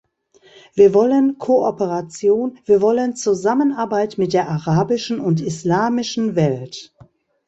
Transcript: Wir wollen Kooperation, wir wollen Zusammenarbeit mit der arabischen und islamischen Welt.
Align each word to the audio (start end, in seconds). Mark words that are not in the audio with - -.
Wir 0.73 0.95
wollen 0.95 1.37
Kooperation, 1.37 2.57
wir 2.65 2.81
wollen 2.81 3.15
Zusammenarbeit 3.15 4.17
mit 4.17 4.33
der 4.33 4.49
arabischen 4.49 5.19
und 5.19 5.41
islamischen 5.41 6.35
Welt. 6.35 6.91